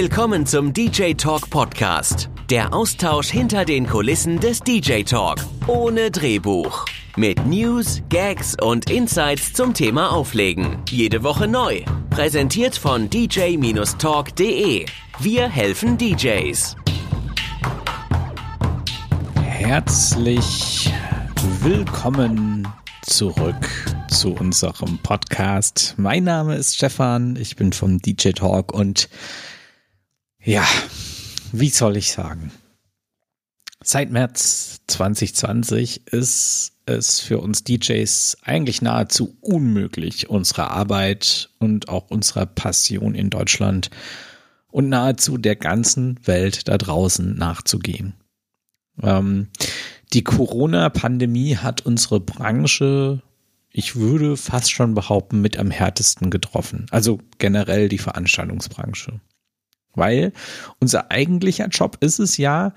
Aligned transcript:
Willkommen 0.00 0.46
zum 0.46 0.72
DJ 0.72 1.14
Talk 1.14 1.50
Podcast. 1.50 2.30
Der 2.50 2.72
Austausch 2.72 3.30
hinter 3.30 3.64
den 3.64 3.84
Kulissen 3.84 4.38
des 4.38 4.60
DJ 4.60 5.02
Talk. 5.02 5.38
Ohne 5.66 6.12
Drehbuch. 6.12 6.84
Mit 7.16 7.44
News, 7.44 8.00
Gags 8.08 8.54
und 8.62 8.88
Insights 8.90 9.54
zum 9.54 9.74
Thema 9.74 10.12
Auflegen. 10.12 10.76
Jede 10.88 11.24
Woche 11.24 11.48
neu. 11.48 11.82
Präsentiert 12.10 12.76
von 12.76 13.10
dj-talk.de. 13.10 14.86
Wir 15.18 15.48
helfen 15.48 15.98
DJs. 15.98 16.76
Herzlich 19.42 20.92
willkommen 21.62 22.68
zurück 23.02 23.68
zu 24.08 24.30
unserem 24.30 24.98
Podcast. 24.98 25.94
Mein 25.96 26.22
Name 26.22 26.54
ist 26.54 26.76
Stefan, 26.76 27.34
ich 27.34 27.56
bin 27.56 27.72
vom 27.72 27.98
DJ 28.00 28.30
Talk 28.30 28.72
und 28.72 29.08
ja, 30.48 30.66
wie 31.52 31.68
soll 31.68 31.98
ich 31.98 32.10
sagen? 32.10 32.50
Seit 33.84 34.10
März 34.10 34.80
2020 34.86 36.06
ist 36.06 36.72
es 36.86 37.20
für 37.20 37.38
uns 37.38 37.64
DJs 37.64 38.38
eigentlich 38.42 38.80
nahezu 38.80 39.36
unmöglich, 39.42 40.30
unserer 40.30 40.70
Arbeit 40.70 41.50
und 41.58 41.90
auch 41.90 42.08
unserer 42.08 42.46
Passion 42.46 43.14
in 43.14 43.28
Deutschland 43.28 43.90
und 44.68 44.88
nahezu 44.88 45.36
der 45.36 45.54
ganzen 45.54 46.18
Welt 46.26 46.66
da 46.66 46.78
draußen 46.78 47.36
nachzugehen. 47.36 48.14
Ähm, 49.02 49.48
die 50.14 50.24
Corona-Pandemie 50.24 51.56
hat 51.56 51.84
unsere 51.84 52.20
Branche, 52.20 53.20
ich 53.70 53.96
würde 53.96 54.38
fast 54.38 54.72
schon 54.72 54.94
behaupten, 54.94 55.42
mit 55.42 55.58
am 55.58 55.70
härtesten 55.70 56.30
getroffen. 56.30 56.86
Also 56.90 57.20
generell 57.36 57.90
die 57.90 57.98
Veranstaltungsbranche. 57.98 59.20
Weil 59.98 60.32
unser 60.80 61.10
eigentlicher 61.10 61.68
Job 61.68 61.98
ist 62.00 62.18
es 62.18 62.36
ja, 62.36 62.72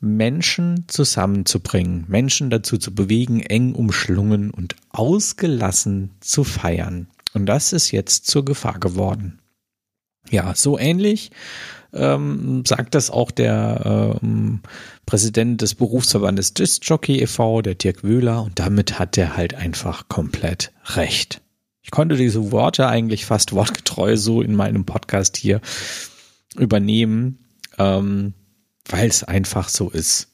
Menschen 0.00 0.84
zusammenzubringen, 0.86 2.04
Menschen 2.06 2.50
dazu 2.50 2.78
zu 2.78 2.94
bewegen, 2.94 3.40
eng 3.40 3.74
umschlungen 3.74 4.50
und 4.50 4.76
ausgelassen 4.90 6.12
zu 6.20 6.44
feiern. 6.44 7.08
Und 7.34 7.46
das 7.46 7.72
ist 7.72 7.90
jetzt 7.90 8.26
zur 8.26 8.44
Gefahr 8.44 8.78
geworden. 8.78 9.40
Ja, 10.30 10.54
so 10.54 10.78
ähnlich 10.78 11.30
ähm, 11.92 12.64
sagt 12.66 12.94
das 12.94 13.10
auch 13.10 13.30
der 13.30 14.18
ähm, 14.22 14.60
Präsident 15.06 15.62
des 15.62 15.74
Berufsverbandes 15.74 16.54
Disc 16.54 16.82
Jockey 16.84 17.20
e.V., 17.22 17.62
der 17.62 17.74
Dirk 17.74 18.04
Wöhler, 18.04 18.42
und 18.42 18.58
damit 18.58 18.98
hat 18.98 19.16
er 19.16 19.36
halt 19.36 19.54
einfach 19.54 20.08
komplett 20.08 20.72
recht. 20.96 21.40
Ich 21.82 21.90
konnte 21.90 22.16
diese 22.16 22.52
Worte 22.52 22.86
eigentlich 22.88 23.24
fast 23.24 23.52
wortgetreu 23.54 24.16
so 24.16 24.42
in 24.42 24.54
meinem 24.54 24.84
Podcast 24.84 25.36
hier 25.36 25.60
übernehmen, 26.58 27.44
ähm, 27.78 28.34
weil 28.88 29.08
es 29.08 29.24
einfach 29.24 29.68
so 29.68 29.90
ist. 29.90 30.28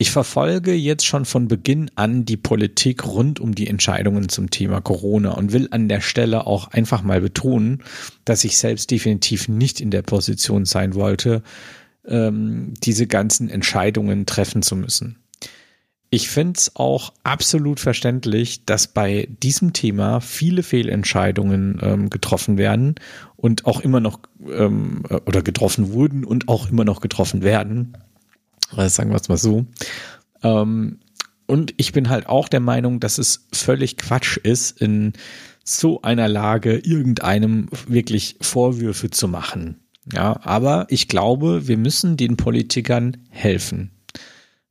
Ich 0.00 0.12
verfolge 0.12 0.74
jetzt 0.74 1.04
schon 1.04 1.24
von 1.24 1.48
Beginn 1.48 1.90
an 1.96 2.24
die 2.24 2.36
Politik 2.36 3.04
rund 3.04 3.40
um 3.40 3.56
die 3.56 3.66
Entscheidungen 3.66 4.28
zum 4.28 4.48
Thema 4.48 4.80
Corona 4.80 5.32
und 5.32 5.52
will 5.52 5.66
an 5.72 5.88
der 5.88 6.00
Stelle 6.00 6.46
auch 6.46 6.68
einfach 6.68 7.02
mal 7.02 7.20
betonen, 7.20 7.82
dass 8.24 8.44
ich 8.44 8.58
selbst 8.58 8.92
definitiv 8.92 9.48
nicht 9.48 9.80
in 9.80 9.90
der 9.90 10.02
Position 10.02 10.66
sein 10.66 10.94
wollte, 10.94 11.42
ähm, 12.06 12.74
diese 12.84 13.08
ganzen 13.08 13.50
Entscheidungen 13.50 14.24
treffen 14.24 14.62
zu 14.62 14.76
müssen. 14.76 15.18
Ich 16.10 16.30
finde 16.30 16.54
es 16.56 16.74
auch 16.74 17.12
absolut 17.22 17.80
verständlich, 17.80 18.64
dass 18.64 18.86
bei 18.86 19.28
diesem 19.42 19.74
Thema 19.74 20.20
viele 20.20 20.62
Fehlentscheidungen 20.62 21.78
ähm, 21.82 22.10
getroffen 22.10 22.56
werden 22.56 22.94
und 23.36 23.66
auch 23.66 23.80
immer 23.80 24.00
noch 24.00 24.20
ähm, 24.48 25.02
oder 25.26 25.42
getroffen 25.42 25.92
wurden 25.92 26.24
und 26.24 26.48
auch 26.48 26.70
immer 26.70 26.84
noch 26.84 27.00
getroffen 27.00 27.42
werden. 27.42 27.96
Also 28.70 28.88
sagen 28.88 29.10
wir 29.10 29.16
es 29.16 29.28
mal 29.28 29.36
so. 29.36 29.66
Ähm, 30.42 30.98
und 31.46 31.74
ich 31.76 31.92
bin 31.92 32.08
halt 32.08 32.26
auch 32.28 32.48
der 32.48 32.60
Meinung, 32.60 33.00
dass 33.00 33.18
es 33.18 33.46
völlig 33.52 33.96
Quatsch 33.96 34.38
ist, 34.38 34.80
in 34.80 35.12
so 35.64 36.00
einer 36.02 36.28
Lage 36.28 36.78
irgendeinem 36.78 37.68
wirklich 37.86 38.36
Vorwürfe 38.40 39.10
zu 39.10 39.28
machen. 39.28 39.80
Ja, 40.12 40.40
aber 40.42 40.86
ich 40.88 41.08
glaube, 41.08 41.68
wir 41.68 41.76
müssen 41.76 42.16
den 42.16 42.36
Politikern 42.36 43.18
helfen. 43.28 43.90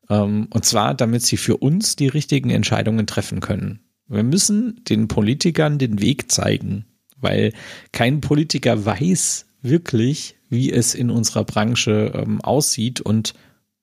Ähm, 0.09 0.47
und 0.51 0.65
zwar, 0.65 0.93
damit 0.93 1.23
sie 1.23 1.37
für 1.37 1.57
uns 1.57 1.95
die 1.95 2.07
richtigen 2.07 2.49
Entscheidungen 2.49 3.07
treffen 3.07 3.39
können. 3.39 3.79
Wir 4.07 4.23
müssen 4.23 4.81
den 4.87 5.07
Politikern 5.07 5.77
den 5.77 5.99
Weg 6.01 6.31
zeigen, 6.31 6.85
weil 7.17 7.53
kein 7.91 8.21
Politiker 8.21 8.85
weiß 8.85 9.45
wirklich, 9.61 10.35
wie 10.49 10.71
es 10.71 10.95
in 10.95 11.09
unserer 11.09 11.43
Branche 11.43 12.13
ähm, 12.15 12.41
aussieht. 12.41 13.01
Und 13.01 13.33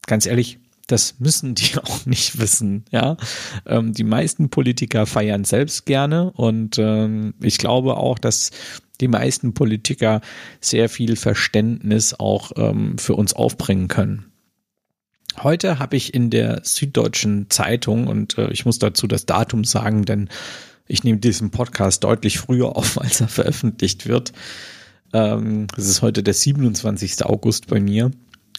ganz 0.06 0.24
ehrlich, 0.24 0.58
das 0.86 1.18
müssen 1.18 1.54
die 1.54 1.76
auch 1.82 2.06
nicht 2.06 2.38
wissen. 2.38 2.84
Ja, 2.90 3.16
ähm, 3.66 3.92
die 3.92 4.04
meisten 4.04 4.48
Politiker 4.48 5.06
feiern 5.06 5.44
selbst 5.44 5.86
gerne 5.86 6.30
und 6.32 6.78
ähm, 6.78 7.34
ich 7.40 7.58
glaube 7.58 7.96
auch, 7.96 8.18
dass 8.18 8.50
die 9.00 9.08
meisten 9.08 9.54
Politiker 9.54 10.20
sehr 10.60 10.88
viel 10.88 11.16
Verständnis 11.16 12.14
auch 12.14 12.52
ähm, 12.56 12.96
für 12.96 13.14
uns 13.14 13.34
aufbringen 13.34 13.88
können. 13.88 14.26
Heute 15.42 15.78
habe 15.78 15.96
ich 15.96 16.14
in 16.14 16.30
der 16.30 16.60
Süddeutschen 16.62 17.50
Zeitung, 17.50 18.06
und 18.06 18.38
äh, 18.38 18.50
ich 18.50 18.64
muss 18.64 18.78
dazu 18.78 19.06
das 19.06 19.26
Datum 19.26 19.64
sagen, 19.64 20.04
denn 20.04 20.28
ich 20.86 21.02
nehme 21.02 21.18
diesen 21.18 21.50
Podcast 21.50 22.04
deutlich 22.04 22.38
früher 22.38 22.76
auf, 22.76 23.00
als 23.00 23.20
er 23.20 23.28
veröffentlicht 23.28 24.06
wird. 24.06 24.32
Ähm, 25.12 25.66
es 25.76 25.88
ist 25.88 26.02
heute 26.02 26.22
der 26.22 26.34
27. 26.34 27.24
August 27.24 27.66
bei 27.66 27.80
mir. 27.80 28.10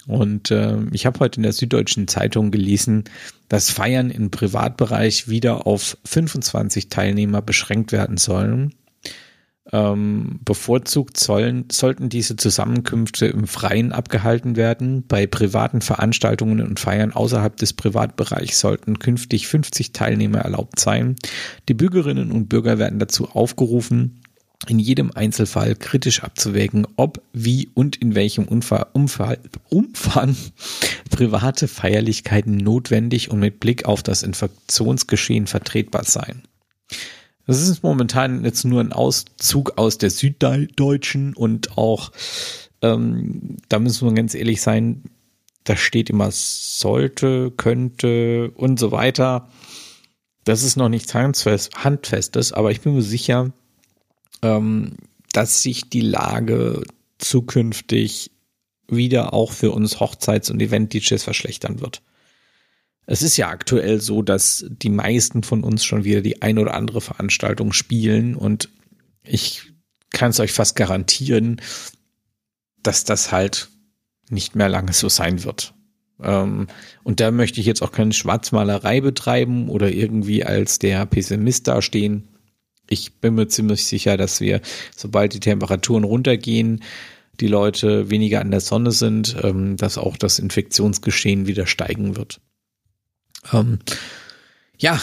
Und 0.06 0.50
äh, 0.52 0.78
ich 0.92 1.04
habe 1.04 1.18
heute 1.20 1.38
in 1.38 1.42
der 1.42 1.52
Süddeutschen 1.52 2.06
Zeitung 2.06 2.50
gelesen, 2.52 3.04
dass 3.48 3.70
Feiern 3.70 4.10
im 4.10 4.30
Privatbereich 4.30 5.28
wieder 5.28 5.66
auf 5.66 5.98
25 6.04 6.88
Teilnehmer 6.88 7.42
beschränkt 7.42 7.90
werden 7.90 8.16
sollen. 8.16 8.72
Ähm, 9.72 10.38
bevorzugt 10.44 11.18
sollen, 11.18 11.64
sollten 11.72 12.08
diese 12.08 12.36
Zusammenkünfte 12.36 13.26
im 13.26 13.48
Freien 13.48 13.90
abgehalten 13.90 14.54
werden. 14.54 15.04
Bei 15.08 15.26
privaten 15.26 15.80
Veranstaltungen 15.80 16.60
und 16.60 16.78
Feiern 16.78 17.10
außerhalb 17.10 17.56
des 17.56 17.72
Privatbereichs 17.72 18.60
sollten 18.60 19.00
künftig 19.00 19.48
50 19.48 19.90
Teilnehmer 19.90 20.38
erlaubt 20.38 20.78
sein. 20.78 21.16
Die 21.68 21.74
Bürgerinnen 21.74 22.30
und 22.30 22.48
Bürger 22.48 22.78
werden 22.78 23.00
dazu 23.00 23.28
aufgerufen, 23.30 24.22
in 24.68 24.78
jedem 24.78 25.10
Einzelfall 25.12 25.74
kritisch 25.76 26.22
abzuwägen, 26.22 26.86
ob, 26.96 27.22
wie 27.32 27.68
und 27.74 27.96
in 27.96 28.14
welchem 28.14 28.44
Umfall, 28.44 28.86
Umfall, 28.92 29.38
Umfang 29.68 30.36
private 31.10 31.68
Feierlichkeiten 31.68 32.56
notwendig 32.56 33.30
und 33.30 33.40
mit 33.40 33.60
Blick 33.60 33.84
auf 33.84 34.02
das 34.02 34.22
Infektionsgeschehen 34.22 35.46
vertretbar 35.46 36.04
seien. 36.04 36.42
Das 37.46 37.60
ist 37.60 37.82
momentan 37.82 38.44
jetzt 38.44 38.64
nur 38.64 38.80
ein 38.80 38.92
Auszug 38.92 39.78
aus 39.78 39.98
der 39.98 40.10
Süddeutschen 40.10 41.34
und 41.34 41.78
auch, 41.78 42.10
ähm, 42.82 43.56
da 43.68 43.78
müssen 43.78 44.08
wir 44.08 44.14
ganz 44.14 44.34
ehrlich 44.34 44.60
sein, 44.60 45.04
da 45.64 45.76
steht 45.76 46.10
immer 46.10 46.30
sollte, 46.30 47.52
könnte 47.52 48.50
und 48.56 48.78
so 48.78 48.90
weiter. 48.92 49.48
Das 50.44 50.62
ist 50.62 50.76
noch 50.76 50.88
nichts 50.88 51.14
Handfestes, 51.14 52.52
aber 52.52 52.70
ich 52.70 52.80
bin 52.80 52.94
mir 52.94 53.02
sicher, 53.02 53.52
ähm, 54.42 54.96
dass 55.32 55.62
sich 55.62 55.88
die 55.88 56.02
Lage 56.02 56.82
zukünftig 57.18 58.30
wieder 58.88 59.34
auch 59.34 59.52
für 59.52 59.72
uns 59.72 59.98
Hochzeits- 59.98 60.50
und 60.50 60.62
Event-DJs 60.62 61.22
verschlechtern 61.22 61.80
wird. 61.80 62.02
Es 63.06 63.22
ist 63.22 63.36
ja 63.36 63.48
aktuell 63.48 64.00
so, 64.00 64.22
dass 64.22 64.66
die 64.68 64.90
meisten 64.90 65.42
von 65.42 65.62
uns 65.62 65.84
schon 65.84 66.04
wieder 66.04 66.20
die 66.20 66.42
ein 66.42 66.58
oder 66.58 66.74
andere 66.74 67.00
Veranstaltung 67.00 67.72
spielen 67.72 68.34
und 68.34 68.68
ich 69.22 69.72
kann 70.12 70.30
es 70.30 70.40
euch 70.40 70.52
fast 70.52 70.76
garantieren, 70.76 71.60
dass 72.82 73.04
das 73.04 73.32
halt 73.32 73.68
nicht 74.28 74.56
mehr 74.56 74.68
lange 74.68 74.92
so 74.92 75.08
sein 75.08 75.44
wird. 75.44 75.74
Ähm, 76.22 76.66
und 77.04 77.20
da 77.20 77.30
möchte 77.30 77.60
ich 77.60 77.66
jetzt 77.66 77.82
auch 77.82 77.92
keine 77.92 78.12
Schwarzmalerei 78.12 79.00
betreiben 79.00 79.68
oder 79.68 79.92
irgendwie 79.92 80.44
als 80.44 80.78
der 80.78 81.06
Pessimist 81.06 81.68
dastehen. 81.68 82.28
Ich 82.88 83.20
bin 83.20 83.34
mir 83.34 83.48
ziemlich 83.48 83.84
sicher, 83.86 84.16
dass 84.16 84.40
wir, 84.40 84.60
sobald 84.96 85.34
die 85.34 85.40
Temperaturen 85.40 86.04
runtergehen, 86.04 86.82
die 87.40 87.48
Leute 87.48 88.10
weniger 88.10 88.40
an 88.40 88.50
der 88.50 88.60
Sonne 88.60 88.92
sind, 88.92 89.36
ähm, 89.42 89.76
dass 89.76 89.98
auch 89.98 90.16
das 90.16 90.38
Infektionsgeschehen 90.38 91.46
wieder 91.46 91.66
steigen 91.66 92.16
wird. 92.16 92.40
Ähm, 93.52 93.78
ja, 94.78 95.00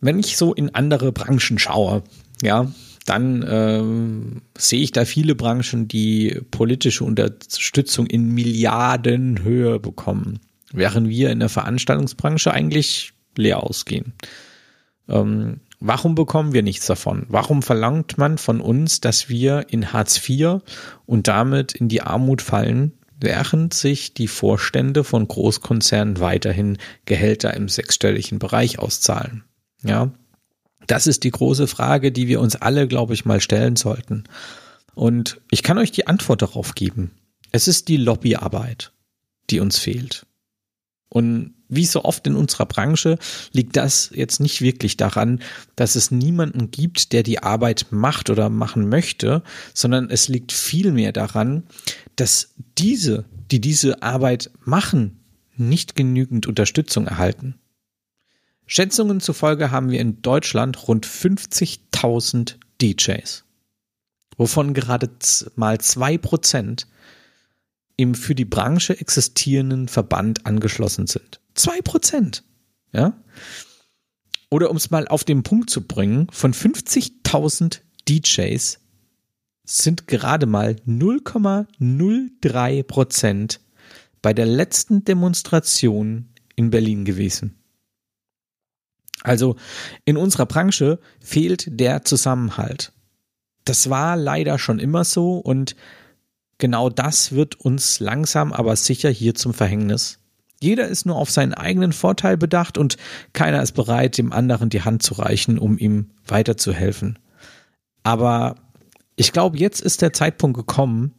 wenn 0.00 0.18
ich 0.18 0.36
so 0.36 0.54
in 0.54 0.74
andere 0.74 1.12
Branchen 1.12 1.58
schaue, 1.58 2.02
ja, 2.42 2.70
dann 3.06 3.44
ähm, 3.48 4.42
sehe 4.56 4.80
ich 4.80 4.92
da 4.92 5.04
viele 5.04 5.34
Branchen, 5.34 5.88
die 5.88 6.40
politische 6.50 7.04
Unterstützung 7.04 8.06
in 8.06 8.28
Milliardenhöhe 8.32 9.80
bekommen, 9.80 10.40
während 10.72 11.08
wir 11.08 11.30
in 11.30 11.40
der 11.40 11.48
Veranstaltungsbranche 11.48 12.52
eigentlich 12.52 13.12
leer 13.36 13.62
ausgehen. 13.62 14.12
Ähm, 15.08 15.60
Warum 15.84 16.14
bekommen 16.14 16.52
wir 16.52 16.62
nichts 16.62 16.86
davon? 16.86 17.26
Warum 17.28 17.60
verlangt 17.60 18.16
man 18.16 18.38
von 18.38 18.60
uns, 18.60 19.00
dass 19.00 19.28
wir 19.28 19.66
in 19.68 19.92
Hartz 19.92 20.16
IV 20.28 20.60
und 21.06 21.26
damit 21.26 21.72
in 21.72 21.88
die 21.88 22.02
Armut 22.02 22.40
fallen, 22.40 22.92
während 23.22 23.74
sich 23.74 24.14
die 24.14 24.28
Vorstände 24.28 25.04
von 25.04 25.26
Großkonzernen 25.26 26.20
weiterhin 26.20 26.78
Gehälter 27.04 27.54
im 27.54 27.68
sechsstelligen 27.68 28.38
Bereich 28.38 28.78
auszahlen? 28.78 29.44
Ja, 29.82 30.12
das 30.86 31.06
ist 31.06 31.24
die 31.24 31.30
große 31.30 31.66
Frage, 31.66 32.12
die 32.12 32.28
wir 32.28 32.40
uns 32.40 32.56
alle, 32.56 32.88
glaube 32.88 33.14
ich, 33.14 33.24
mal 33.24 33.40
stellen 33.40 33.76
sollten. 33.76 34.24
Und 34.94 35.40
ich 35.50 35.62
kann 35.62 35.78
euch 35.78 35.92
die 35.92 36.06
Antwort 36.06 36.42
darauf 36.42 36.74
geben. 36.74 37.12
Es 37.50 37.68
ist 37.68 37.88
die 37.88 37.96
Lobbyarbeit, 37.96 38.92
die 39.50 39.60
uns 39.60 39.78
fehlt. 39.78 40.26
Und 41.12 41.52
wie 41.68 41.84
so 41.84 42.04
oft 42.04 42.26
in 42.26 42.36
unserer 42.36 42.64
Branche 42.64 43.18
liegt 43.52 43.76
das 43.76 44.10
jetzt 44.14 44.40
nicht 44.40 44.62
wirklich 44.62 44.96
daran, 44.96 45.40
dass 45.76 45.94
es 45.94 46.10
niemanden 46.10 46.70
gibt, 46.70 47.12
der 47.12 47.22
die 47.22 47.42
Arbeit 47.42 47.88
macht 47.90 48.30
oder 48.30 48.48
machen 48.48 48.88
möchte, 48.88 49.42
sondern 49.74 50.08
es 50.08 50.28
liegt 50.28 50.52
vielmehr 50.52 51.12
daran, 51.12 51.64
dass 52.16 52.54
diese, 52.78 53.26
die 53.50 53.60
diese 53.60 54.02
Arbeit 54.02 54.50
machen, 54.64 55.20
nicht 55.54 55.96
genügend 55.96 56.46
Unterstützung 56.46 57.06
erhalten. 57.06 57.56
Schätzungen 58.64 59.20
zufolge 59.20 59.70
haben 59.70 59.90
wir 59.90 60.00
in 60.00 60.22
Deutschland 60.22 60.88
rund 60.88 61.06
50.000 61.06 62.54
DJs, 62.80 63.44
wovon 64.38 64.72
gerade 64.72 65.10
mal 65.56 65.78
zwei 65.78 66.16
Prozent 66.16 66.86
im 67.96 68.14
für 68.14 68.34
die 68.34 68.44
Branche 68.44 68.98
existierenden 68.98 69.88
Verband 69.88 70.46
angeschlossen 70.46 71.06
sind. 71.06 71.40
Zwei 71.54 71.80
Prozent. 71.80 72.44
Ja? 72.92 73.22
Oder 74.50 74.70
um 74.70 74.76
es 74.76 74.90
mal 74.90 75.08
auf 75.08 75.24
den 75.24 75.42
Punkt 75.42 75.70
zu 75.70 75.86
bringen, 75.86 76.26
von 76.30 76.52
50.000 76.52 77.80
DJs 78.08 78.78
sind 79.64 80.06
gerade 80.06 80.46
mal 80.46 80.76
0,03 80.86 82.82
Prozent 82.82 83.60
bei 84.20 84.32
der 84.32 84.46
letzten 84.46 85.04
Demonstration 85.04 86.28
in 86.56 86.70
Berlin 86.70 87.04
gewesen. 87.04 87.58
Also 89.22 89.56
in 90.04 90.16
unserer 90.16 90.46
Branche 90.46 90.98
fehlt 91.20 91.80
der 91.80 92.04
Zusammenhalt. 92.04 92.92
Das 93.64 93.88
war 93.88 94.16
leider 94.16 94.58
schon 94.58 94.78
immer 94.80 95.04
so 95.04 95.38
und 95.38 95.76
genau 96.62 96.90
das 96.90 97.32
wird 97.32 97.56
uns 97.58 97.98
langsam 97.98 98.52
aber 98.52 98.76
sicher 98.76 99.10
hier 99.10 99.34
zum 99.34 99.52
Verhängnis. 99.52 100.20
Jeder 100.60 100.86
ist 100.86 101.06
nur 101.06 101.16
auf 101.16 101.28
seinen 101.28 101.54
eigenen 101.54 101.92
Vorteil 101.92 102.36
bedacht 102.36 102.78
und 102.78 102.98
keiner 103.32 103.60
ist 103.60 103.72
bereit, 103.72 104.16
dem 104.16 104.32
anderen 104.32 104.70
die 104.70 104.82
Hand 104.82 105.02
zu 105.02 105.14
reichen, 105.14 105.58
um 105.58 105.76
ihm 105.76 106.10
weiterzuhelfen. 106.24 107.18
Aber 108.04 108.54
ich 109.16 109.32
glaube, 109.32 109.58
jetzt 109.58 109.80
ist 109.80 110.02
der 110.02 110.12
Zeitpunkt 110.12 110.56
gekommen, 110.56 111.14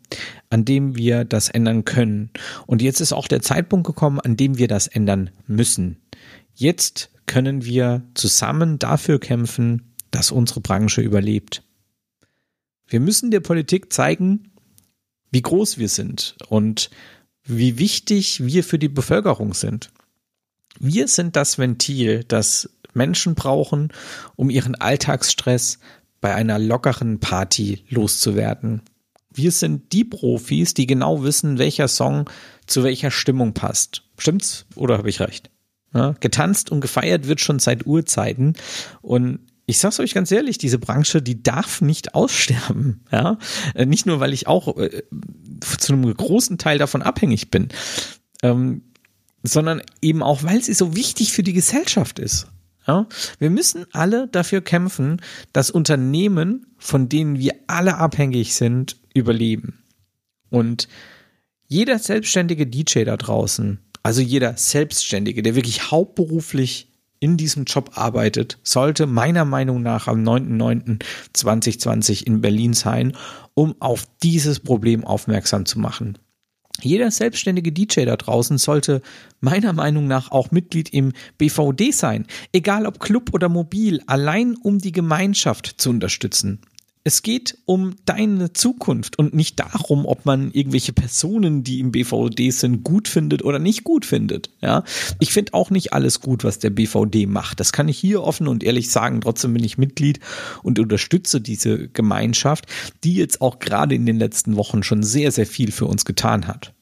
an 0.49 0.63
dem 0.63 0.95
wir 0.95 1.25
das 1.25 1.49
ändern 1.49 1.83
können. 1.83 2.29
Und 2.65 2.81
jetzt 2.81 3.01
ist 3.01 3.11
auch 3.11 3.27
der 3.27 3.41
Zeitpunkt 3.41 3.85
gekommen, 3.85 4.21
an 4.21 4.37
dem 4.37 4.57
wir 4.57 4.69
das 4.69 4.87
ändern 4.87 5.29
müssen. 5.45 5.97
Jetzt 6.53 7.09
können 7.25 7.65
wir 7.65 8.03
zusammen 8.13 8.79
dafür 8.79 9.19
kämpfen, 9.19 9.93
dass 10.09 10.31
unsere 10.31 10.61
Branche 10.61 11.01
überlebt. 11.01 11.63
Wir 12.87 13.01
müssen 13.01 13.29
der 13.29 13.41
Politik 13.41 13.91
zeigen, 13.91 14.52
wie 15.33 15.41
groß 15.41 15.79
wir 15.79 15.89
sind 15.89 16.35
und 16.47 16.91
wie 17.43 17.79
wichtig 17.79 18.45
wir 18.45 18.63
für 18.63 18.79
die 18.79 18.87
Bevölkerung 18.87 19.53
sind. 19.53 19.89
Wir 20.79 21.07
sind 21.07 21.35
das 21.35 21.57
Ventil, 21.57 22.23
das 22.23 22.69
Menschen 22.93 23.33
brauchen, 23.33 23.91
um 24.35 24.51
ihren 24.51 24.75
Alltagsstress 24.75 25.79
bei 26.21 26.35
einer 26.35 26.59
lockeren 26.59 27.19
Party 27.19 27.83
loszuwerden. 27.89 28.83
Wir 29.33 29.51
sind 29.51 29.91
die 29.91 30.03
Profis, 30.03 30.75
die 30.75 30.85
genau 30.85 31.23
wissen, 31.23 31.57
welcher 31.57 31.87
Song 31.87 32.29
zu 32.67 32.83
welcher 32.83 33.09
Stimmung 33.09 33.53
passt. 33.53 34.03
Stimmt's 34.19 34.67
oder 34.75 34.99
habe 34.99 35.09
ich 35.09 35.19
recht? 35.19 35.49
Ja, 35.95 36.15
getanzt 36.19 36.71
und 36.71 36.81
gefeiert 36.81 37.27
wird 37.27 37.41
schon 37.41 37.57
seit 37.57 37.87
Urzeiten 37.87 38.53
und 39.01 39.39
ich 39.65 39.77
sag's 39.77 39.99
euch 39.99 40.13
ganz 40.13 40.31
ehrlich, 40.31 40.57
diese 40.57 40.77
Branche, 40.77 41.21
die 41.21 41.41
darf 41.41 41.81
nicht 41.81 42.15
aussterben. 42.15 43.05
Ja, 43.11 43.37
äh, 43.75 43.85
nicht 43.85 44.05
nur, 44.05 44.19
weil 44.19 44.33
ich 44.33 44.47
auch 44.47 44.77
äh, 44.77 45.03
zu 45.77 45.93
einem 45.93 46.13
großen 46.13 46.57
Teil 46.57 46.77
davon 46.77 47.01
abhängig 47.01 47.49
bin, 47.49 47.69
ähm, 48.41 48.81
sondern 49.43 49.81
eben 50.01 50.23
auch, 50.23 50.43
weil 50.43 50.61
sie 50.61 50.73
so 50.73 50.95
wichtig 50.95 51.33
für 51.33 51.43
die 51.43 51.53
Gesellschaft 51.53 52.19
ist. 52.19 52.47
Ja, 52.85 53.07
wir 53.39 53.49
müssen 53.49 53.85
alle 53.93 54.27
dafür 54.27 54.61
kämpfen, 54.61 55.21
dass 55.53 55.71
Unternehmen, 55.71 56.65
von 56.77 57.07
denen 57.07 57.39
wir 57.39 57.55
alle 57.67 57.97
abhängig 57.97 58.55
sind, 58.55 58.97
überleben. 59.13 59.83
Und 60.49 60.89
jeder 61.67 61.97
selbstständige 61.97 62.67
DJ 62.67 63.05
da 63.05 63.15
draußen, 63.15 63.79
also 64.03 64.21
jeder 64.21 64.57
Selbstständige, 64.57 65.41
der 65.41 65.55
wirklich 65.55 65.91
hauptberuflich 65.91 66.92
in 67.23 67.37
diesem 67.37 67.63
Job 67.63 67.91
arbeitet, 67.95 68.59
sollte 68.63 69.07
meiner 69.07 69.45
Meinung 69.45 69.81
nach 69.81 70.09
am 70.09 70.23
9.9.2020 70.23 72.27
in 72.27 72.41
Berlin 72.41 72.73
sein, 72.73 73.15
um 73.53 73.75
auf 73.79 74.03
dieses 74.21 74.59
Problem 74.59 75.05
aufmerksam 75.05 75.65
zu 75.65 75.79
machen. 75.79 76.17
Jeder 76.81 77.11
selbstständige 77.11 77.71
DJ 77.71 78.03
da 78.03 78.17
draußen 78.17 78.57
sollte 78.57 79.01
meiner 79.39 79.71
Meinung 79.71 80.05
nach 80.05 80.31
auch 80.31 80.51
Mitglied 80.51 80.93
im 80.93 81.13
BVD 81.37 81.91
sein, 81.91 82.25
egal 82.51 82.85
ob 82.85 82.99
Club 82.99 83.33
oder 83.33 83.47
mobil, 83.47 84.01
allein 84.05 84.57
um 84.57 84.79
die 84.79 84.91
Gemeinschaft 84.91 85.75
zu 85.77 85.91
unterstützen. 85.91 86.59
Es 87.05 87.21
geht 87.21 87.57
um 87.65 87.95
deine 88.05 88.53
Zukunft 88.53 89.19
und 89.19 89.33
nicht 89.33 89.59
darum, 89.59 90.05
ob 90.05 90.25
man 90.25 90.51
irgendwelche 90.51 90.93
Personen, 90.93 91.63
die 91.63 91.81
im 91.81 91.91
BVD 91.91 92.49
sind, 92.51 92.85
gut 92.85 93.09
findet 93.09 93.43
oder 93.43 93.59
nicht 93.59 93.83
gut 93.83 94.05
findet. 94.05 94.49
Ja, 94.61 94.85
ich 95.19 95.33
finde 95.33 95.53
auch 95.53 95.69
nicht 95.69 95.91
alles 95.91 96.21
gut, 96.21 96.45
was 96.45 96.59
der 96.59 96.69
BVD 96.69 97.25
macht. 97.25 97.59
Das 97.59 97.73
kann 97.73 97.89
ich 97.89 97.97
hier 97.97 98.23
offen 98.23 98.47
und 98.47 98.63
ehrlich 98.63 98.89
sagen. 98.89 99.19
Trotzdem 99.19 99.53
bin 99.53 99.65
ich 99.65 99.77
Mitglied 99.77 100.21
und 100.63 100.79
unterstütze 100.79 101.41
diese 101.41 101.89
Gemeinschaft, 101.89 102.67
die 103.03 103.15
jetzt 103.15 103.41
auch 103.41 103.59
gerade 103.59 103.95
in 103.95 104.05
den 104.05 104.17
letzten 104.17 104.55
Wochen 104.55 104.81
schon 104.81 105.03
sehr, 105.03 105.31
sehr 105.33 105.45
viel 105.45 105.73
für 105.73 105.85
uns 105.85 106.05
getan 106.05 106.47
hat 106.47 106.73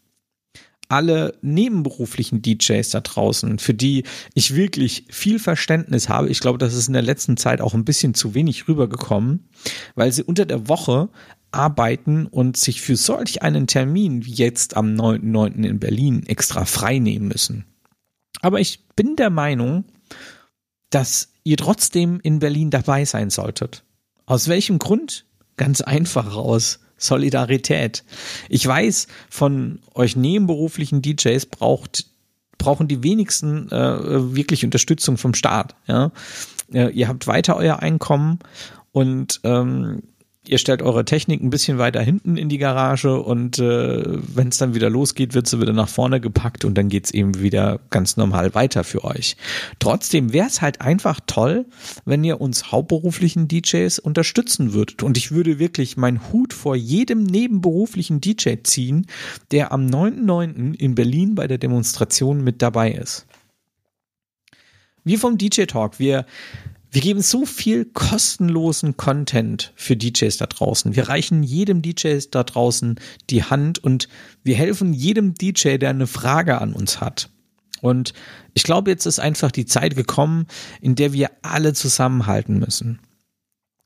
alle 0.91 1.35
nebenberuflichen 1.41 2.41
DJs 2.41 2.89
da 2.89 2.99
draußen, 2.99 3.59
für 3.59 3.73
die 3.73 4.03
ich 4.33 4.55
wirklich 4.55 5.05
viel 5.09 5.39
Verständnis 5.39 6.09
habe. 6.09 6.29
Ich 6.29 6.41
glaube, 6.41 6.57
das 6.57 6.73
ist 6.73 6.87
in 6.87 6.93
der 6.93 7.01
letzten 7.01 7.37
Zeit 7.37 7.61
auch 7.61 7.73
ein 7.73 7.85
bisschen 7.85 8.13
zu 8.13 8.33
wenig 8.33 8.67
rübergekommen, 8.67 9.47
weil 9.95 10.11
sie 10.11 10.23
unter 10.23 10.45
der 10.45 10.67
Woche 10.67 11.09
arbeiten 11.51 12.25
und 12.25 12.57
sich 12.57 12.81
für 12.81 12.97
solch 12.97 13.41
einen 13.41 13.67
Termin 13.67 14.25
wie 14.25 14.33
jetzt 14.33 14.75
am 14.75 14.93
9.9. 14.95 15.63
in 15.63 15.79
Berlin 15.79 16.23
extra 16.27 16.65
frei 16.65 16.99
nehmen 16.99 17.27
müssen. 17.29 17.65
Aber 18.41 18.59
ich 18.59 18.85
bin 18.95 19.15
der 19.15 19.29
Meinung, 19.29 19.85
dass 20.89 21.29
ihr 21.43 21.57
trotzdem 21.57 22.19
in 22.21 22.39
Berlin 22.39 22.69
dabei 22.69 23.05
sein 23.05 23.29
solltet. 23.29 23.83
Aus 24.25 24.47
welchem 24.47 24.77
Grund? 24.77 25.25
Ganz 25.57 25.81
einfach 25.81 26.35
aus 26.35 26.79
Solidarität. 27.03 28.03
Ich 28.49 28.65
weiß, 28.65 29.07
von 29.29 29.79
euch 29.93 30.15
nebenberuflichen 30.15 31.01
DJs 31.01 31.45
braucht 31.47 32.05
brauchen 32.57 32.87
die 32.87 33.01
wenigsten 33.01 33.71
äh, 33.71 34.35
wirklich 34.35 34.63
Unterstützung 34.63 35.17
vom 35.17 35.33
Staat. 35.33 35.75
Ja? 35.87 36.11
Äh, 36.71 36.91
ihr 36.91 37.07
habt 37.07 37.25
weiter 37.25 37.55
euer 37.57 37.79
Einkommen 37.79 38.37
und 38.91 39.41
ähm, 39.43 40.03
ihr 40.47 40.57
stellt 40.57 40.81
eure 40.81 41.05
Technik 41.05 41.41
ein 41.41 41.51
bisschen 41.51 41.77
weiter 41.77 42.01
hinten 42.01 42.35
in 42.35 42.49
die 42.49 42.57
Garage 42.57 43.21
und 43.21 43.59
äh, 43.59 44.03
wenn 44.35 44.47
es 44.47 44.57
dann 44.57 44.73
wieder 44.73 44.89
losgeht, 44.89 45.35
wird 45.35 45.47
sie 45.47 45.61
wieder 45.61 45.73
nach 45.73 45.87
vorne 45.87 46.19
gepackt 46.19 46.65
und 46.65 46.75
dann 46.77 46.89
geht's 46.89 47.11
eben 47.11 47.39
wieder 47.39 47.79
ganz 47.91 48.17
normal 48.17 48.55
weiter 48.55 48.83
für 48.83 49.03
euch. 49.03 49.37
Trotzdem 49.77 50.33
wäre 50.33 50.47
es 50.47 50.61
halt 50.61 50.81
einfach 50.81 51.19
toll, 51.27 51.65
wenn 52.05 52.23
ihr 52.23 52.41
uns 52.41 52.71
hauptberuflichen 52.71 53.47
DJs 53.47 53.99
unterstützen 53.99 54.73
würdet. 54.73 55.03
Und 55.03 55.15
ich 55.15 55.31
würde 55.31 55.59
wirklich 55.59 55.95
meinen 55.95 56.31
Hut 56.31 56.53
vor 56.53 56.75
jedem 56.75 57.23
nebenberuflichen 57.23 58.19
DJ 58.19 58.55
ziehen, 58.63 59.05
der 59.51 59.71
am 59.71 59.85
9.9. 59.85 60.73
in 60.73 60.95
Berlin 60.95 61.35
bei 61.35 61.47
der 61.47 61.59
Demonstration 61.59 62.43
mit 62.43 62.61
dabei 62.63 62.91
ist. 62.91 63.27
Wir 65.03 65.19
vom 65.19 65.37
DJ 65.37 65.63
Talk, 65.63 65.99
wir 65.99 66.25
wir 66.91 67.01
geben 67.01 67.21
so 67.21 67.45
viel 67.45 67.85
kostenlosen 67.85 68.97
Content 68.97 69.71
für 69.75 69.95
DJs 69.95 70.35
da 70.37 70.45
draußen. 70.45 70.95
Wir 70.95 71.07
reichen 71.07 71.41
jedem 71.41 71.81
DJ 71.81 72.19
da 72.29 72.43
draußen 72.43 72.99
die 73.29 73.43
Hand 73.43 73.79
und 73.79 74.09
wir 74.43 74.55
helfen 74.55 74.93
jedem 74.93 75.33
DJ, 75.33 75.77
der 75.77 75.91
eine 75.91 76.07
Frage 76.07 76.59
an 76.59 76.73
uns 76.73 76.99
hat. 76.99 77.29
Und 77.81 78.13
ich 78.53 78.63
glaube, 78.63 78.91
jetzt 78.91 79.05
ist 79.05 79.19
einfach 79.19 79.51
die 79.51 79.65
Zeit 79.65 79.95
gekommen, 79.95 80.47
in 80.81 80.95
der 80.95 81.13
wir 81.13 81.31
alle 81.41 81.73
zusammenhalten 81.73 82.59
müssen. 82.59 82.99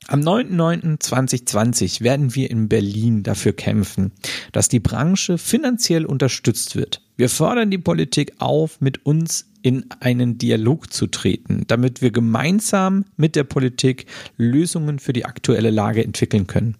Am 0.08 0.22
9.9.2020 0.22 2.02
werden 2.02 2.36
wir 2.36 2.52
in 2.52 2.70
Berlin 2.70 3.24
dafür 3.24 3.54
kämpfen, 3.54 4.12
dass 4.52 4.70
die 4.70 4.80
Branche 4.80 5.40
finanziell 5.40 6.06
unterstützt 6.06 6.76
wird. 6.76 7.02
Wir 7.18 7.28
fordern 7.28 7.72
die 7.72 7.80
Politik 7.80 8.34
auf, 8.38 8.82
mit 8.82 9.04
uns 9.06 9.48
in 9.64 9.86
einen 10.00 10.38
Dialog 10.38 10.94
zu 10.94 11.08
treten, 11.08 11.64
damit 11.66 12.04
wir 12.04 12.12
gemeinsam 12.12 13.06
mit 13.18 13.36
der 13.36 13.46
Politik 13.46 14.06
Lösungen 14.38 15.00
für 15.00 15.12
die 15.12 15.26
aktuelle 15.26 15.72
Lage 15.72 16.04
entwickeln 16.04 16.46
können. 16.46 16.78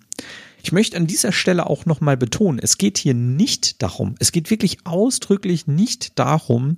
Ich 0.62 0.72
möchte 0.72 0.96
an 0.96 1.08
dieser 1.08 1.32
Stelle 1.32 1.68
auch 1.68 1.88
nochmal 1.88 2.18
betonen, 2.18 2.60
es 2.62 2.78
geht 2.78 3.00
hier 3.00 3.16
nicht 3.16 3.82
darum, 3.82 4.14
es 4.20 4.32
geht 4.32 4.52
wirklich 4.52 4.78
ausdrücklich 4.84 5.66
nicht 5.66 6.20
darum, 6.20 6.78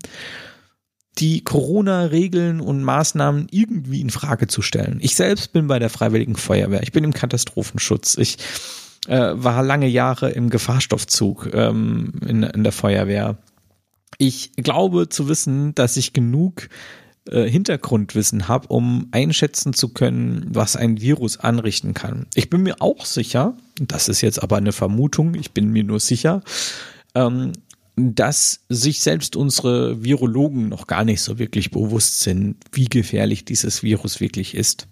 die 1.17 1.43
Corona-Regeln 1.43 2.61
und 2.61 2.83
Maßnahmen 2.83 3.47
irgendwie 3.51 4.01
in 4.01 4.09
Frage 4.09 4.47
zu 4.47 4.61
stellen. 4.61 4.99
Ich 5.01 5.15
selbst 5.15 5.53
bin 5.53 5.67
bei 5.67 5.79
der 5.79 5.89
Freiwilligen 5.89 6.35
Feuerwehr, 6.35 6.83
ich 6.83 6.91
bin 6.91 7.03
im 7.03 7.13
Katastrophenschutz, 7.13 8.17
ich 8.17 8.37
äh, 9.07 9.31
war 9.33 9.63
lange 9.63 9.87
Jahre 9.87 10.31
im 10.31 10.49
Gefahrstoffzug 10.49 11.49
ähm, 11.53 12.13
in, 12.25 12.43
in 12.43 12.63
der 12.63 12.73
Feuerwehr. 12.73 13.37
Ich 14.17 14.51
glaube 14.55 15.09
zu 15.09 15.27
wissen, 15.27 15.75
dass 15.75 15.97
ich 15.97 16.13
genug 16.13 16.69
äh, 17.29 17.49
Hintergrundwissen 17.49 18.47
habe, 18.47 18.67
um 18.67 19.07
einschätzen 19.11 19.73
zu 19.73 19.89
können, 19.89 20.47
was 20.49 20.75
ein 20.75 21.01
Virus 21.01 21.37
anrichten 21.37 21.93
kann. 21.93 22.27
Ich 22.35 22.49
bin 22.49 22.63
mir 22.63 22.75
auch 22.79 23.05
sicher, 23.05 23.55
das 23.79 24.07
ist 24.07 24.21
jetzt 24.21 24.41
aber 24.41 24.57
eine 24.57 24.71
Vermutung, 24.71 25.35
ich 25.35 25.51
bin 25.51 25.69
mir 25.71 25.83
nur 25.83 25.99
sicher, 25.99 26.41
ähm, 27.15 27.53
dass 27.97 28.61
sich 28.69 29.01
selbst 29.01 29.35
unsere 29.35 30.03
Virologen 30.03 30.69
noch 30.69 30.85
gar 30.85 31.03
nicht 31.03 31.21
so 31.21 31.39
wirklich 31.39 31.71
bewusst 31.71 32.19
sind, 32.19 32.57
wie 32.71 32.85
gefährlich 32.85 33.43
dieses 33.43 33.81
Virus 33.81 34.21
wirklich 34.21 34.53
ist. 34.53 34.87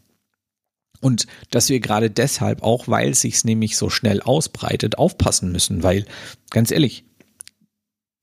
Und 1.01 1.27
dass 1.51 1.69
wir 1.69 1.79
gerade 1.79 2.09
deshalb, 2.09 2.63
auch 2.63 2.87
weil 2.87 3.11
es 3.11 3.21
sich 3.21 3.43
nämlich 3.43 3.77
so 3.77 3.91
schnell 3.91 4.21
ausbreitet, 4.21 4.97
aufpassen 4.97 5.51
müssen, 5.51 5.83
weil, 5.83 6.05
ganz 6.49 6.71
ehrlich, 6.71 7.05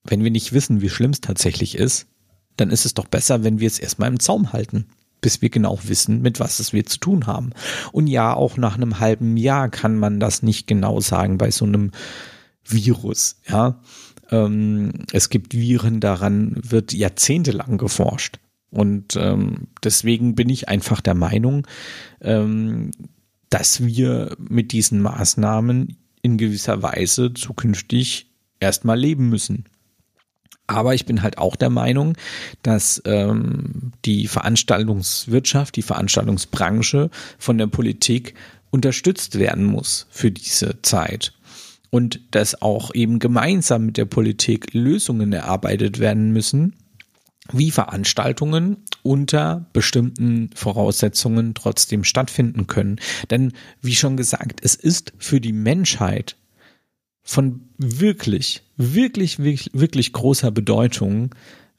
wenn 0.02 0.24
wir 0.24 0.32
nicht 0.32 0.52
wissen, 0.52 0.80
wie 0.80 0.88
schlimm 0.88 1.12
es 1.12 1.20
tatsächlich 1.20 1.76
ist, 1.76 2.08
dann 2.56 2.70
ist 2.70 2.84
es 2.84 2.94
doch 2.94 3.06
besser, 3.06 3.44
wenn 3.44 3.60
wir 3.60 3.68
es 3.68 3.78
erstmal 3.78 4.08
im 4.08 4.18
Zaum 4.18 4.52
halten, 4.52 4.88
bis 5.20 5.40
wir 5.42 5.50
genau 5.50 5.78
wissen, 5.84 6.22
mit 6.22 6.40
was 6.40 6.58
es 6.58 6.72
wir 6.72 6.84
zu 6.86 6.98
tun 6.98 7.28
haben. 7.28 7.52
Und 7.92 8.08
ja, 8.08 8.34
auch 8.34 8.56
nach 8.56 8.74
einem 8.74 8.98
halben 8.98 9.36
Jahr 9.36 9.68
kann 9.68 9.96
man 9.96 10.18
das 10.18 10.42
nicht 10.42 10.66
genau 10.66 11.00
sagen 11.00 11.38
bei 11.38 11.52
so 11.52 11.64
einem 11.64 11.92
Virus, 12.64 13.36
ja. 13.48 13.80
Ähm, 14.32 15.04
es 15.12 15.28
gibt 15.28 15.54
Viren, 15.54 16.00
daran 16.00 16.56
wird 16.56 16.92
jahrzehntelang 16.92 17.78
geforscht. 17.78 18.40
Und 18.70 19.16
ähm, 19.16 19.68
deswegen 19.84 20.34
bin 20.34 20.48
ich 20.48 20.68
einfach 20.68 21.02
der 21.02 21.14
Meinung, 21.14 21.66
ähm, 22.22 22.90
dass 23.50 23.84
wir 23.84 24.34
mit 24.38 24.72
diesen 24.72 25.02
Maßnahmen 25.02 25.98
in 26.22 26.38
gewisser 26.38 26.82
Weise 26.82 27.34
zukünftig 27.34 28.30
erstmal 28.60 28.98
leben 28.98 29.28
müssen. 29.28 29.66
Aber 30.66 30.94
ich 30.94 31.04
bin 31.04 31.22
halt 31.22 31.36
auch 31.36 31.54
der 31.56 31.68
Meinung, 31.68 32.16
dass 32.62 33.02
ähm, 33.04 33.92
die 34.06 34.26
Veranstaltungswirtschaft, 34.26 35.76
die 35.76 35.82
Veranstaltungsbranche 35.82 37.10
von 37.38 37.58
der 37.58 37.66
Politik 37.66 38.34
unterstützt 38.70 39.38
werden 39.38 39.64
muss 39.64 40.06
für 40.10 40.30
diese 40.30 40.80
Zeit 40.80 41.34
und 41.92 42.20
dass 42.30 42.62
auch 42.62 42.94
eben 42.94 43.18
gemeinsam 43.18 43.84
mit 43.84 43.98
der 43.98 44.06
Politik 44.06 44.72
Lösungen 44.72 45.30
erarbeitet 45.34 45.98
werden 45.98 46.32
müssen, 46.32 46.74
wie 47.52 47.70
Veranstaltungen 47.70 48.78
unter 49.02 49.66
bestimmten 49.74 50.48
Voraussetzungen 50.54 51.52
trotzdem 51.52 52.02
stattfinden 52.02 52.66
können. 52.66 52.98
Denn 53.30 53.52
wie 53.82 53.94
schon 53.94 54.16
gesagt, 54.16 54.60
es 54.64 54.74
ist 54.74 55.12
für 55.18 55.38
die 55.38 55.52
Menschheit 55.52 56.36
von 57.22 57.68
wirklich, 57.76 58.62
wirklich, 58.78 59.38
wirklich, 59.38 59.70
wirklich 59.74 60.14
großer 60.14 60.50
Bedeutung, 60.50 61.34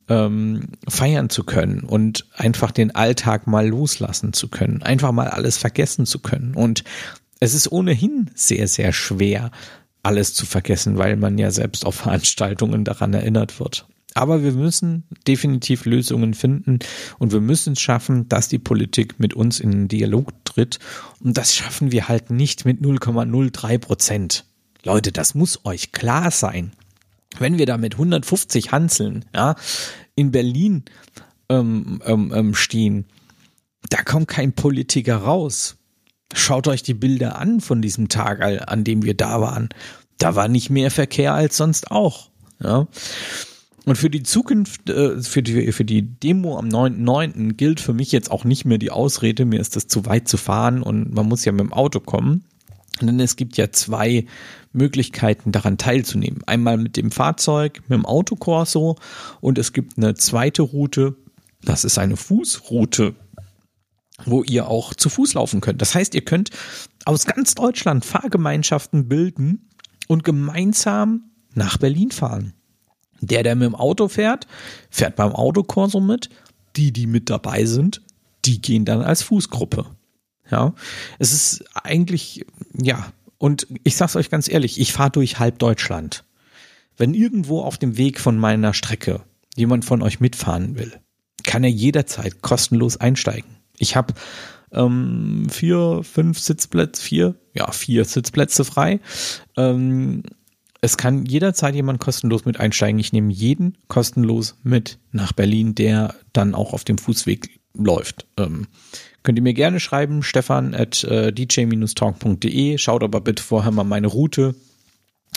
ähm, 0.10 0.74
feiern 0.88 1.32
zu 1.32 1.44
können 1.44 1.80
und 1.80 2.28
einfach 2.36 2.70
den 2.70 2.94
Alltag 2.94 3.48
mal 3.48 3.68
loslassen 3.68 4.34
zu 4.34 4.48
können, 4.48 4.84
einfach 4.84 5.12
mal 5.12 5.30
alles 5.30 5.58
vergessen 5.58 6.06
zu 6.06 6.20
können. 6.20 6.54
Und 6.54 6.84
es 7.40 7.56
ist 7.56 7.72
ohnehin 7.72 8.30
sehr, 8.36 8.68
sehr 8.68 8.94
schwer, 8.94 9.50
alles 10.04 10.34
zu 10.34 10.46
vergessen, 10.46 10.98
weil 10.98 11.16
man 11.16 11.38
ja 11.38 11.52
selbst 11.52 11.86
auf 11.86 11.96
Veranstaltungen 12.04 12.84
daran 12.84 13.14
erinnert 13.14 13.60
wird. 13.60 13.88
Aber 14.16 14.44
wir 14.44 14.52
müssen 14.52 15.06
definitiv 15.28 15.86
Lösungen 15.86 16.36
finden 16.36 16.80
und 17.18 17.32
wir 17.32 17.42
müssen 17.42 17.74
es 17.74 17.82
schaffen, 17.82 18.30
dass 18.30 18.48
die 18.48 18.60
Politik 18.60 19.20
mit 19.20 19.34
uns 19.34 19.60
in 19.60 19.72
den 19.72 19.88
Dialog 19.88 20.32
tritt. 20.46 20.78
Und 21.20 21.36
das 21.36 21.56
schaffen 21.56 21.92
wir 21.92 22.08
halt 22.08 22.30
nicht 22.30 22.64
mit 22.64 22.80
0,03 22.82 23.80
Prozent. 23.80 24.46
Leute, 24.84 25.12
das 25.12 25.34
muss 25.34 25.66
euch 25.66 25.92
klar 25.94 26.30
sein. 26.30 26.74
Wenn 27.40 27.58
wir 27.58 27.66
da 27.66 27.78
mit 27.78 27.94
150 27.94 28.72
Hanseln 28.72 29.26
ja, 29.34 29.56
in 30.14 30.32
Berlin 30.32 30.84
ähm, 31.50 32.00
ähm, 32.06 32.32
ähm, 32.36 32.54
stehen, 32.54 33.06
da 33.90 34.04
kommt 34.04 34.28
kein 34.28 34.54
Politiker 34.54 35.18
raus. 35.18 35.78
Schaut 36.34 36.68
euch 36.68 36.84
die 36.84 36.94
Bilder 36.94 37.38
an 37.38 37.62
von 37.62 37.82
diesem 37.82 38.10
Tag, 38.10 38.42
an 38.68 38.84
dem 38.84 39.04
wir 39.04 39.14
da 39.14 39.40
waren. 39.42 39.70
Da 40.18 40.36
war 40.36 40.48
nicht 40.48 40.70
mehr 40.70 40.92
Verkehr 40.92 41.34
als 41.34 41.58
sonst 41.58 41.92
auch. 41.92 42.30
Ja. 42.62 42.88
Und 43.86 43.98
für 43.98 44.10
die 44.10 44.24
Zukunft, 44.24 44.90
äh, 44.90 45.22
für 45.22 45.44
die, 45.44 45.72
für 45.72 45.86
die 45.86 46.02
Demo 46.02 46.58
am 46.58 46.70
9.9. 46.70 47.54
gilt 47.54 47.80
für 47.80 47.94
mich 47.94 48.12
jetzt 48.12 48.32
auch 48.32 48.46
nicht 48.46 48.66
mehr 48.66 48.78
die 48.78 48.92
Ausrede, 48.92 49.46
mir 49.46 49.60
ist 49.60 49.76
das 49.76 49.88
zu 49.88 50.06
weit 50.06 50.28
zu 50.28 50.38
fahren 50.38 50.82
und 50.82 51.14
man 51.14 51.28
muss 51.28 51.44
ja 51.44 51.52
mit 51.52 51.62
dem 51.62 51.74
Auto 51.74 52.00
kommen. 52.00 52.46
Denn 53.02 53.20
es 53.20 53.36
gibt 53.36 53.58
ja 53.58 53.72
zwei 53.72 54.26
Möglichkeiten, 54.72 55.52
daran 55.52 55.78
teilzunehmen. 55.78 56.42
Einmal 56.46 56.78
mit 56.78 56.96
dem 56.96 57.12
Fahrzeug, 57.12 57.82
mit 57.88 57.98
dem 57.98 58.06
Autokorso 58.06 58.96
und 59.42 59.58
es 59.58 59.74
gibt 59.74 59.98
eine 59.98 60.14
zweite 60.16 60.62
Route, 60.62 61.16
das 61.64 61.84
ist 61.84 61.98
eine 61.98 62.18
Fußroute 62.18 63.16
wo 64.26 64.44
ihr 64.44 64.68
auch 64.68 64.94
zu 64.94 65.10
Fuß 65.10 65.34
laufen 65.34 65.62
könnt. 65.62 65.82
Das 65.82 65.96
heißt, 65.96 66.16
ihr 66.16 66.26
könnt 66.26 66.50
aus 67.06 67.26
ganz 67.26 67.56
Deutschland 67.56 68.06
Fahrgemeinschaften 68.06 69.08
bilden 69.08 69.70
und 70.08 70.24
gemeinsam 70.24 71.32
nach 71.54 71.78
Berlin 71.78 72.12
fahren. 72.12 72.54
Der, 73.22 73.44
der 73.44 73.56
mit 73.56 73.66
dem 73.66 73.76
Auto 73.76 74.08
fährt, 74.08 74.48
fährt 74.90 75.16
beim 75.16 75.32
Autokorso 75.32 76.00
mit. 76.00 76.30
Die, 76.76 76.92
die 76.92 77.06
mit 77.06 77.30
dabei 77.30 77.66
sind, 77.66 78.02
die 78.46 78.60
gehen 78.60 78.84
dann 78.84 79.02
als 79.02 79.22
Fußgruppe. 79.22 79.86
Ja, 80.50 80.74
es 81.20 81.32
ist 81.32 81.64
eigentlich, 81.74 82.46
ja, 82.74 83.14
und 83.38 83.68
ich 83.84 83.96
sag's 83.96 84.16
euch 84.16 84.30
ganz 84.30 84.50
ehrlich, 84.50 84.80
ich 84.80 84.92
fahre 84.92 85.12
durch 85.12 85.40
halb 85.40 85.60
Deutschland. 85.60 86.26
Wenn 86.98 87.14
irgendwo 87.14 87.62
auf 87.62 87.78
dem 87.78 87.98
Weg 87.98 88.20
von 88.20 88.38
meiner 88.38 88.74
Strecke 88.74 89.22
jemand 89.56 89.86
von 89.86 90.02
euch 90.02 90.20
mitfahren 90.20 90.78
will, 90.78 91.00
kann 91.44 91.64
er 91.64 91.70
jederzeit 91.70 92.42
kostenlos 92.42 92.98
einsteigen. 92.98 93.58
Ich 93.78 93.96
habe 93.96 94.14
ähm, 94.72 95.48
vier, 95.50 96.02
fünf 96.04 96.40
Sitzplätze, 96.40 97.02
vier, 97.02 97.36
ja, 97.54 97.72
vier 97.72 98.06
Sitzplätze 98.06 98.66
frei. 98.66 99.00
Ähm, 99.56 100.24
es 100.82 100.98
kann 100.98 101.26
jederzeit 101.26 101.76
jemand 101.76 102.00
kostenlos 102.02 102.44
mit 102.44 102.60
einsteigen. 102.60 103.00
Ich 103.00 103.14
nehme 103.14 103.32
jeden 103.32 103.78
kostenlos 103.88 104.58
mit 104.64 105.00
nach 105.12 105.32
Berlin, 105.32 105.76
der 105.76 106.16
dann 106.34 106.56
auch 106.56 106.74
auf 106.74 106.84
dem 106.84 106.98
Fußweg 106.98 107.62
läuft. 107.74 108.26
Ähm, 108.38 108.68
könnt 109.24 109.38
ihr 109.38 109.44
mir 109.44 109.54
gerne 109.54 109.80
schreiben, 109.80 110.24
stefan 110.24 110.76
at 110.76 111.04
äh, 111.06 111.32
dj-talk.de. 111.32 112.78
Schaut 112.78 113.04
aber 113.04 113.22
bitte 113.22 113.42
vorher 113.42 113.72
mal 113.72 113.86
meine 113.86 114.08
Route 114.08 114.56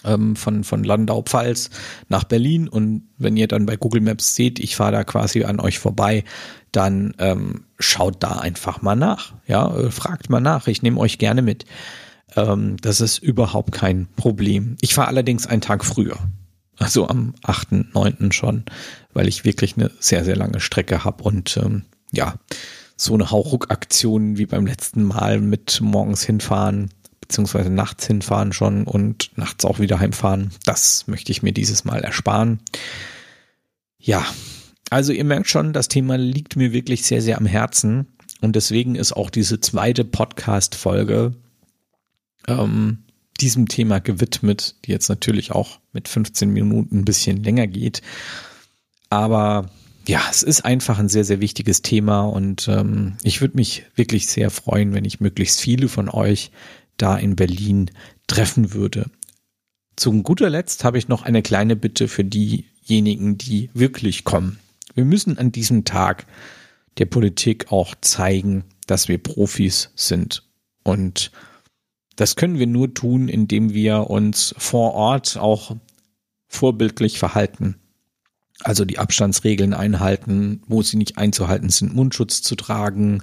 ähm, 0.07 0.37
von, 0.37 0.65
von 0.65 0.85
Landau-Pfalz 0.85 1.71
nach 2.09 2.25
Berlin 2.25 2.69
und 2.69 3.09
wenn 3.19 3.37
ihr 3.37 3.49
dann 3.49 3.67
bei 3.67 3.77
Google 3.77 4.01
Maps 4.01 4.35
seht, 4.35 4.59
ich 4.59 4.77
fahre 4.77 4.93
da 4.93 5.05
quasi 5.05 5.45
an 5.45 5.61
euch 5.61 5.79
vorbei, 5.79 6.25
dann 6.73 7.15
ähm, 7.19 7.65
schaut 7.79 8.23
da 8.23 8.39
einfach 8.39 8.83
mal 8.83 8.97
nach. 8.97 9.35
Ja, 9.47 9.75
äh, 9.77 9.91
fragt 9.91 10.31
mal 10.31 10.41
nach. 10.41 10.67
Ich 10.67 10.83
nehme 10.83 11.01
euch 11.01 11.19
gerne 11.19 11.43
mit. 11.43 11.65
Ähm, 12.35 12.77
das 12.81 13.01
ist 13.01 13.19
überhaupt 13.19 13.73
kein 13.73 14.09
Problem. 14.17 14.77
Ich 14.81 14.95
fahre 14.95 15.09
allerdings 15.09 15.47
einen 15.47 15.63
Tag 15.63 15.85
früher. 15.85 16.19
Also 16.79 17.09
am 17.09 17.35
8.9. 17.43 18.33
schon, 18.33 18.65
weil 19.15 19.29
ich 19.29 19.45
wirklich 19.45 19.77
eine 19.77 19.91
sehr, 19.99 20.25
sehr 20.25 20.37
lange 20.37 20.61
Strecke 20.61 21.05
habe 21.05 21.25
und 21.25 21.57
ähm, 21.57 21.85
ja, 22.13 22.35
so 22.97 23.15
eine 23.15 23.31
Hauruck-Aktion 23.31 24.37
wie 24.37 24.47
beim 24.47 24.67
letzten 24.67 25.03
Mal 25.05 25.41
mit 25.41 25.81
morgens 25.81 26.23
hinfahren, 26.23 26.91
beziehungsweise 27.27 27.71
nachts 27.71 28.07
hinfahren 28.07 28.53
schon 28.53 28.85
und 28.85 29.37
nachts 29.37 29.65
auch 29.65 29.79
wieder 29.79 29.99
heimfahren. 29.99 30.51
Das 30.65 31.07
möchte 31.07 31.33
ich 31.33 31.43
mir 31.43 31.53
dieses 31.53 31.85
Mal 31.85 32.05
ersparen. 32.05 32.61
Ja, 33.99 34.25
also 34.91 35.13
ihr 35.13 35.25
merkt 35.25 35.49
schon, 35.49 35.73
das 35.73 35.89
Thema 35.89 36.17
liegt 36.17 36.57
mir 36.57 36.73
wirklich 36.73 37.05
sehr, 37.05 37.21
sehr 37.21 37.39
am 37.39 37.47
Herzen 37.47 38.07
und 38.41 38.55
deswegen 38.55 38.95
ist 38.95 39.13
auch 39.13 39.31
diese 39.31 39.61
zweite 39.61 40.05
Podcast-Folge 40.05 41.35
ähm, 42.47 42.99
diesem 43.41 43.67
Thema 43.67 43.99
gewidmet, 43.99 44.77
die 44.85 44.93
jetzt 44.93 45.09
natürlich 45.09 45.53
auch 45.53 45.81
mit 45.93 46.09
15 46.09 46.51
Minuten 46.51 47.01
ein 47.01 47.05
bisschen 47.05 47.43
länger 47.43 47.67
geht. 47.67 48.03
Aber 49.11 49.71
ja, 50.07 50.23
es 50.31 50.43
ist 50.43 50.65
einfach 50.65 50.99
ein 50.99 51.09
sehr, 51.09 51.25
sehr 51.25 51.41
wichtiges 51.41 51.83
Thema 51.83 52.23
und 52.23 52.69
ähm, 52.69 53.17
ich 53.25 53.41
würde 53.41 53.57
mich 53.57 53.85
wirklich 53.97 54.29
sehr 54.29 54.51
freuen, 54.51 54.95
wenn 54.95 55.05
ich 55.05 55.21
möglichst 55.21 55.61
viele 55.61 55.89
von 55.89 56.09
euch 56.09 56.53
da 56.97 57.17
in 57.17 57.37
Berlin 57.37 57.91
treffen 58.27 58.73
würde. 58.73 59.11
Zu 59.97 60.23
guter 60.23 60.51
Letzt 60.51 60.85
habe 60.85 60.99
ich 60.99 61.09
noch 61.09 61.23
eine 61.23 61.43
kleine 61.43 61.77
Bitte 61.77 62.09
für 62.09 62.25
diejenigen, 62.25 63.39
die 63.39 63.71
wirklich 63.73 64.25
kommen. 64.25 64.59
Wir 64.95 65.05
müssen 65.05 65.39
an 65.39 65.53
diesem 65.53 65.85
Tag 65.85 66.27
der 66.99 67.07
Politik 67.07 67.73
auch 67.73 67.95
zeigen, 68.01 68.65
dass 68.87 69.09
wir 69.09 69.19
Profis 69.19 69.91
sind. 69.95 70.43
Und 70.83 71.31
das 72.17 72.37
können 72.37 72.59
wir 72.59 72.67
nur 72.67 72.95
tun, 72.95 73.29
indem 73.29 73.75
wir 73.75 74.09
uns 74.09 74.55
vor 74.59 74.95
Ort 74.95 75.37
auch 75.37 75.77
vorbildlich 76.49 77.19
verhalten. 77.19 77.77
Also 78.61 78.87
die 78.87 78.99
Abstandsregeln 78.99 79.75
einhalten, 79.75 80.63
wo 80.67 80.81
sie 80.81 80.97
nicht 80.97 81.19
einzuhalten 81.19 81.69
sind, 81.69 81.95
Mundschutz 81.95 82.41
zu 82.41 82.57
tragen 82.57 83.23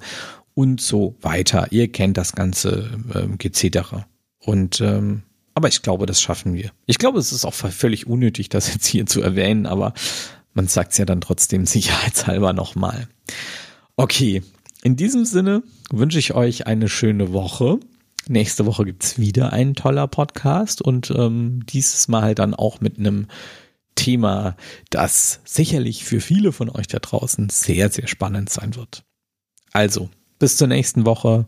und 0.54 0.80
so 0.80 1.16
weiter. 1.20 1.68
Ihr 1.70 1.90
kennt 1.90 2.16
das 2.16 2.32
ganze 2.32 2.90
äh, 3.12 3.26
Gezedere. 3.36 4.06
Und 4.38 4.80
ähm, 4.80 5.22
aber 5.54 5.68
ich 5.68 5.82
glaube, 5.82 6.06
das 6.06 6.20
schaffen 6.20 6.54
wir. 6.54 6.72
Ich 6.86 6.98
glaube, 6.98 7.18
es 7.18 7.32
ist 7.32 7.44
auch 7.44 7.54
völlig 7.54 8.06
unnötig, 8.06 8.48
das 8.48 8.72
jetzt 8.72 8.86
hier 8.86 9.06
zu 9.06 9.22
erwähnen, 9.22 9.66
aber 9.66 9.94
man 10.52 10.66
sagt 10.66 10.92
es 10.92 10.98
ja 10.98 11.04
dann 11.04 11.20
trotzdem 11.20 11.66
sicherheitshalber 11.66 12.52
nochmal. 12.52 13.08
Okay, 13.96 14.42
in 14.82 14.96
diesem 14.96 15.24
Sinne 15.24 15.62
wünsche 15.90 16.18
ich 16.18 16.34
euch 16.34 16.66
eine 16.66 16.88
schöne 16.88 17.32
Woche. 17.32 17.78
Nächste 18.26 18.66
Woche 18.66 18.84
gibt's 18.84 19.18
wieder 19.18 19.52
einen 19.52 19.74
toller 19.74 20.08
Podcast 20.08 20.82
und 20.82 21.10
ähm, 21.10 21.64
dieses 21.66 22.08
Mal 22.08 22.34
dann 22.34 22.54
auch 22.54 22.80
mit 22.80 22.98
einem 22.98 23.28
Thema, 23.94 24.56
das 24.90 25.40
sicherlich 25.44 26.04
für 26.04 26.20
viele 26.20 26.50
von 26.52 26.68
euch 26.68 26.88
da 26.88 26.98
draußen 26.98 27.48
sehr, 27.50 27.90
sehr 27.90 28.08
spannend 28.08 28.50
sein 28.50 28.74
wird. 28.74 29.04
Also, 29.72 30.10
bis 30.44 30.58
zur 30.58 30.68
nächsten 30.68 31.06
Woche. 31.06 31.46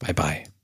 Bye 0.00 0.12
bye. 0.12 0.55